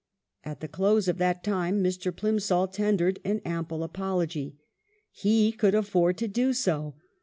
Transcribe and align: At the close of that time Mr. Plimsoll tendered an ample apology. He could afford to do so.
At 0.43 0.61
the 0.61 0.67
close 0.67 1.07
of 1.07 1.19
that 1.19 1.43
time 1.43 1.83
Mr. 1.83 2.11
Plimsoll 2.11 2.69
tendered 2.69 3.19
an 3.23 3.39
ample 3.45 3.83
apology. 3.83 4.57
He 5.11 5.51
could 5.51 5.75
afford 5.75 6.17
to 6.17 6.27
do 6.27 6.53
so. 6.53 6.95